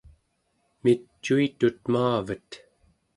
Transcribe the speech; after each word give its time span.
micuitut 0.83 1.79
maavet 1.91 2.49